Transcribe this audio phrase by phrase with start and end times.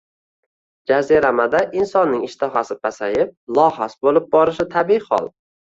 [0.91, 5.35] Jaziramada insonning ishtahasi pasayib, lohas boʻlib borishi tabiiy hol.